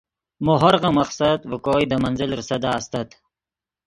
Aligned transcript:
مو 0.43 0.53
ہورغن 0.61 0.93
مقصد 0.99 1.37
ڤے 1.49 1.57
کوئے 1.65 1.85
دے 1.89 1.97
منزل 2.03 2.31
ریسدا 2.37 2.73